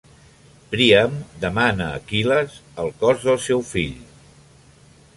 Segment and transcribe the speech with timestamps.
[0.71, 1.13] Príam
[1.43, 3.97] demana a Aquil·les el cos del seu fill.